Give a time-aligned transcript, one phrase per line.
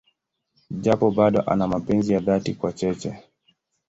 [0.83, 3.15] Japo bado ana mapenzi ya dhati kwa Cheche.